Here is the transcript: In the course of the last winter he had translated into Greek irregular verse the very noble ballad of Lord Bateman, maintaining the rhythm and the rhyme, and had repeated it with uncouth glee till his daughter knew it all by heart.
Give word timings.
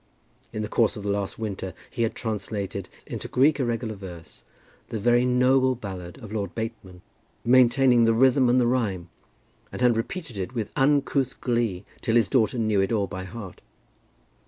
In 0.51 0.63
the 0.63 0.67
course 0.67 0.95
of 0.97 1.03
the 1.03 1.11
last 1.11 1.37
winter 1.37 1.75
he 1.91 2.01
had 2.01 2.15
translated 2.15 2.89
into 3.05 3.27
Greek 3.27 3.59
irregular 3.59 3.93
verse 3.93 4.41
the 4.89 4.97
very 4.97 5.25
noble 5.25 5.75
ballad 5.75 6.17
of 6.23 6.31
Lord 6.33 6.55
Bateman, 6.55 7.03
maintaining 7.45 8.05
the 8.05 8.13
rhythm 8.15 8.49
and 8.49 8.59
the 8.59 8.65
rhyme, 8.65 9.09
and 9.71 9.79
had 9.79 9.95
repeated 9.95 10.39
it 10.39 10.55
with 10.55 10.71
uncouth 10.75 11.39
glee 11.39 11.85
till 12.01 12.15
his 12.15 12.29
daughter 12.29 12.57
knew 12.57 12.81
it 12.81 12.91
all 12.91 13.05
by 13.05 13.25
heart. 13.25 13.61